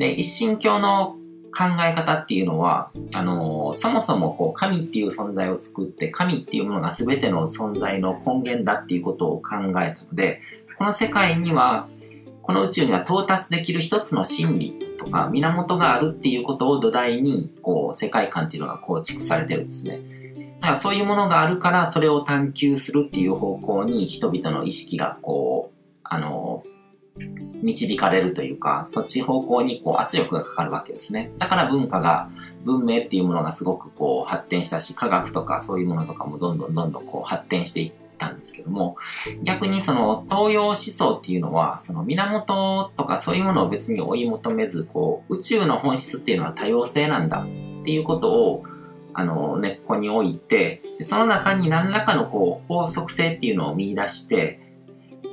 [0.00, 1.16] で、一神教の
[1.54, 10.40] 考え方っていうのは、あのー、そもそもこう神っていう存在を作って、神っていうものが全ての存在の根源だっていうことを考えたので、
[10.78, 11.86] この世界には、
[12.40, 20.00] この宇宙には到達できる一つの真理とか源があるっていうことを土台に、こう、世界観っていうのが構築されてるんですね。
[20.60, 26.62] だからそういうものがあるから、それを探求するっていう方向に人々の意識が、こう、あの、
[27.62, 31.32] 導かれるというか、そっち方向にこう圧力がかかるわけですね。
[31.38, 32.30] だから文化が、
[32.64, 38.96] 文明っていうものがすごくこう発展したし、科学とかそういうものとかもどんどんどんどんこう発展していったんですけども、
[39.42, 48.64] 逆にその東洋思想っていうのは、その源とかそういうものを別に追い求めず、こう宇宙の本質っていうのは多様性なんだっていうことを、
[49.12, 54.60] あの、根っこに置いて、その中に何らかのこう法則性っていうのを見出して、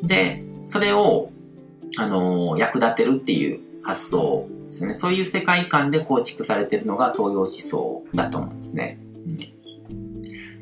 [0.02, 1.30] で、それを
[1.98, 4.94] あの、役立てるっていう発想ですね。
[4.94, 9.00] そういう世界観で構築されてるのが東洋思想だと思うんですね。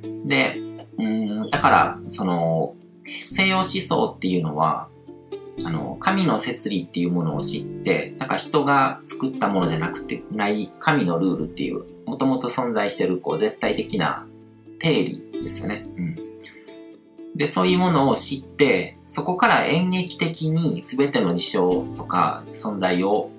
[0.03, 0.57] うん、で、
[0.97, 2.75] うん、だから、その、
[3.23, 4.87] 西洋思想っていうのは、
[5.63, 14.25] あの、神の摂理っていうものを知って、だから人が作ったものじゃなくて、ない神のルールっていう、もともと存在してる、こう、絶対的な
[14.79, 15.85] 定理ですよね。
[15.97, 16.24] うん。
[17.35, 23.29] で、そういうものを知って、そこから演劇的に全ての事象とか存在を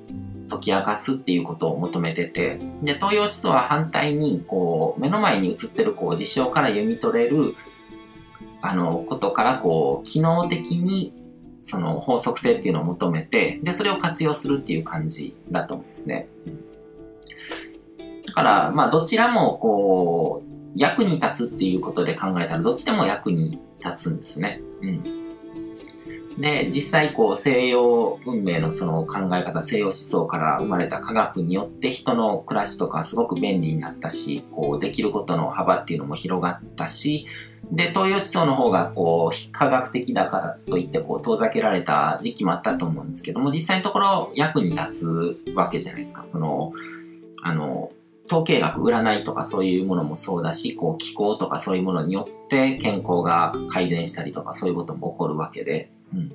[0.50, 7.54] 解き明かすっていうことを求めてて、で、東洋思想は反対に、こう、目の前に映ってるこう事象から読み取れる、
[8.60, 11.14] あの、ことから、こう、機能的に、
[11.60, 16.28] その法則性っていうのを求めて、で、それを活用するっていう感じだと思うんですね。
[18.26, 24.60] だから、まあ、どちらも、こう、役に立つっていうことで考えたら、どっちでも役に立つんですね。
[24.82, 25.26] うん。
[26.38, 37.26] で、実際こう西洋文明のその考え方、西洋思想から生まれた科学によって人の暮らしとかすごく便利になったし、こうできることの幅っていうのも広がったし、
[37.72, 46.26] で、東洋思想の方がこう非科学的だからといってこう遠ざけられた時期もあったと思うんですけども、実際のところ役に立つわけじゃないですか。
[46.28, 46.72] その、
[47.42, 47.90] あの、
[48.26, 56.32] 統計学、占いとかそういうものもそうだし、こう気候とかそういうものによって健康が改善したりとかそういうことも起こるわけで、うん。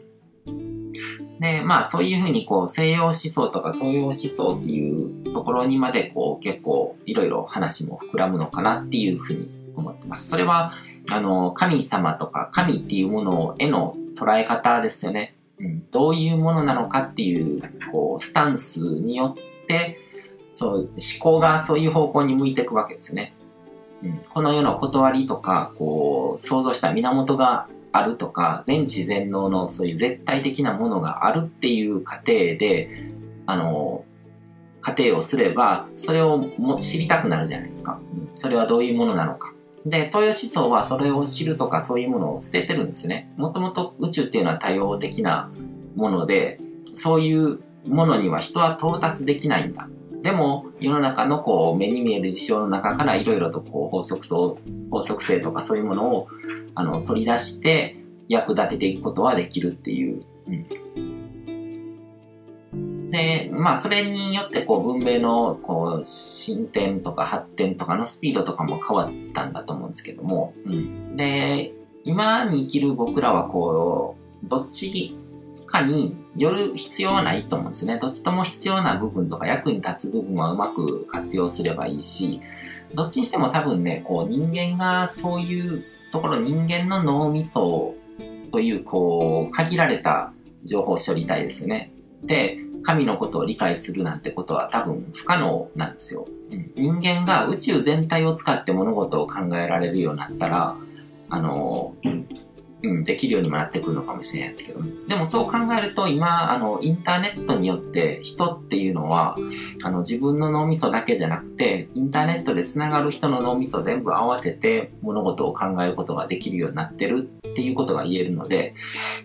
[1.40, 10.30] で、まあそういうふうにこう西洋思想とか東洋思想っていうところにまでこう結構いろいろ話も膨らむのかなっていうふうに思ってます。
[10.30, 10.74] それは、
[11.10, 15.36] あの、神様とか神っていうものへの捉え方ですよね。
[15.60, 20.00] うん、どういうものなのかっていう、こう、スタンスによって、
[20.54, 20.90] そう、思
[21.20, 23.34] 考がそういう方向に向いていくわけですね。
[24.04, 32.90] うん、この世の断りとか、こう、想像した源があるとか、全知全能のそういう絶対的なものがあるっていう過程で、
[33.46, 34.06] あの、
[34.82, 38.00] 過程をすれば、それをも知りたくなるじゃないですか。
[38.14, 39.54] うん、それはどういうものなのか。
[39.86, 43.32] で、東洋思想はそれを知るとかそういうものを捨ててるんですね。
[43.38, 45.52] もともと宇宙っていうのは多様的な
[45.96, 46.60] もので、
[46.94, 49.88] そういうものには人は到達できないんだ。
[50.22, 54.26] でも、世の中のこう、目に見える事象の中からいろいろとこう、法則
[54.92, 56.28] 法則性とかそういうものを、
[56.76, 60.24] あの、取り出して役立てていくことはできるっていう。
[62.74, 71.16] うん、で、まあ、それによってこう、文明のこう、進展とか発展とかのスピードとかも変わったんだと思うんですけども、うん。
[71.18, 71.74] で、
[72.04, 75.16] 今に生きる僕らはこう、どっち
[75.66, 78.00] かによる必要はないと思うんですね。
[78.00, 82.42] どっちとも必要な部分とか役に立つ部分はうまく活用すればいいし、
[82.94, 87.96] どっちにしても多分ね、こう人間がそういうところ人間の脳みそ
[88.52, 90.34] というこう限られた
[90.64, 91.92] 情報処理体ですね。
[92.24, 96.28] で、神のことを理解するなんてことは多分不可能なんですよ。
[96.52, 100.76] うん、人間が宇宙全体を使って物事を考えられるようになったら、
[101.30, 101.96] あの、
[102.84, 109.38] うん、できるようにもなってくるのかもしれないですけど、でもそう考えると今、あの、インターネットによって人っていうのは、
[109.84, 118.74] あの、自分の脳みそだけじゃなくて、インターネットで繋がる人の脳みそ全部合わせて物事を考えることができるようになってるっていうことが言えるので、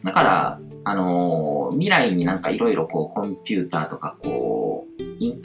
[0.05, 4.56] だから、あの未来になんかいろこう、コンピューターとかこう、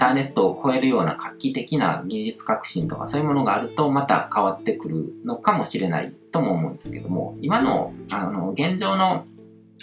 [0.01, 9.25] ターネットを超えるような画期的な技術革新とかそういうものがあるとまた変わってくるのかもしれないとも思うんですけども、今の、あの、現状の、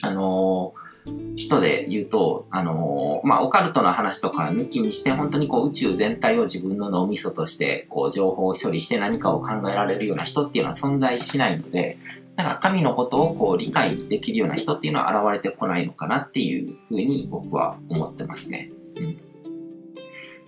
[0.01, 0.75] あの、
[1.37, 11.97] 人で言うと、あのまあ、オカルトの話とか抜きにして、本当にこう宇宙全体を自分の脳みそとして、こう情報を処理して何かを考えられるような人っていうのは存在しないので、
[12.35, 18.73] だか神のことをこう理解できるような人っていうのは現れてこないのかなっていうふうに僕は思ってますね。
[18.97, 19.28] うん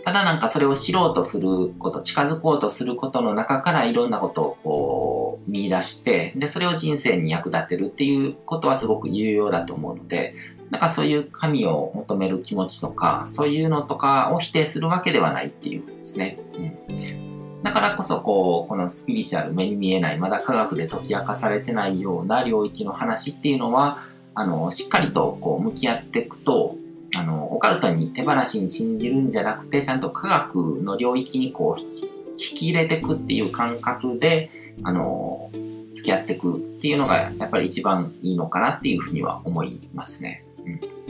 [0.05, 10.35] ただなんかそれを知ろうとすること、近づこうとすることの中からいろんなことをこう見出して、で、それを人生に役立てるっていうことはすごく有用だと思うので、
[10.71, 16.39] なんかそういう神を求める気持ちとか、そういうのとかを否定するわけではないっていうことですね。
[16.55, 17.31] うん
[17.63, 23.99] だからこそ、こう、このスピリチュアル、目に見えない、まだ科学で解き明かされてないような領域の話っていうのは、
[24.35, 26.77] あの、しっかりとこう向き合っていくと、
[27.15, 34.51] あの、オカルトに手放しに信じるんじゃなくて、ちゃんと科学の領域にこう、引き入れていくっていう感覚で、
[34.83, 35.51] あの、
[35.93, 40.45] 付き合っていくっていうのが、やっぱり一番いいのかなっていうふうには思いますね。
[40.65, 41.01] うん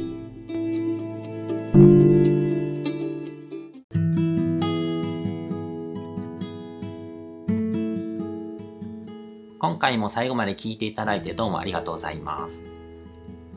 [9.61, 12.63] 今回も最後まで聞いていただいてどうもありがとうございます。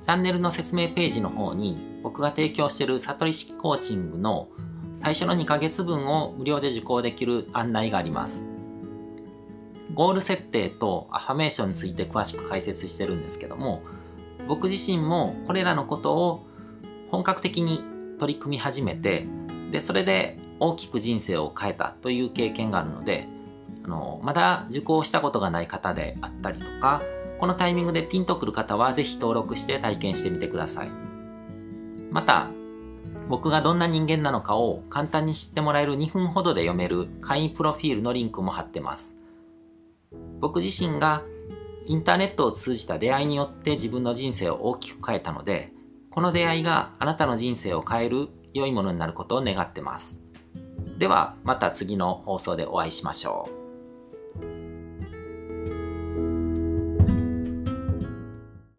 [0.02, 4.50] チャンネルの説明ページの方に僕が提供している悟り式コーチングの
[4.98, 8.46] 最初の2ヶ月分を無料で受講できる案内があります。
[9.94, 13.84] ゴール設定とアファメーションについて詳しく解説してるんですけども
[14.48, 16.46] 僕自身もこれらのことを
[17.12, 17.84] 本格的に
[18.20, 19.28] 取り組み始めて
[19.72, 23.28] でそれで大きく人生を変えたという経験があるので
[23.84, 27.02] あのまだ受講したことがない方であったりとか
[27.40, 31.03] このタイミングでピンとくる方はぜひ登録して体験してみてください
[32.14, 32.48] また
[33.28, 39.18] 僕がどんな人間なのかを簡単に知ってもらえる2分ほどで読める会員プロフィールのリンクも貼ってます。
[40.40, 41.24] 僕自身が
[41.88, 45.74] インターネットを通じた出会いによって自分の人生を大きく変えたので
[46.12, 50.22] この出会いがあなたの人生を変える良いものになることを願ってます。
[51.00, 53.63] ではまた次の放送でお会いしましょう。